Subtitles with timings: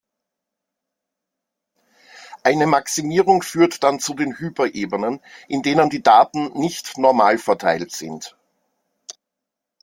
[2.41, 8.35] Eine Maximierung führt dann zu den Hyperebenen, in denen die Daten nicht normalverteilt sind.